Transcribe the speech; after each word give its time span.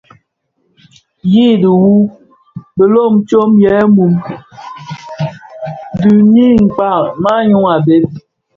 Yi 1.33 1.47
dhiwu 1.61 1.95
bilom 2.75 3.13
tsom 3.27 3.51
yè 3.63 3.75
mum 3.95 4.13
di 6.01 6.11
nin 6.33 6.59
kpag 6.73 7.03
maňyu 7.23 7.59
a 7.73 7.75
bhëg. 7.85 8.03